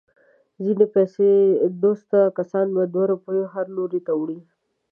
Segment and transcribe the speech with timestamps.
[0.63, 1.27] ځنې پیسه
[1.83, 4.39] دوسته کسان په دوه روپیو هر لوري ته اوړي.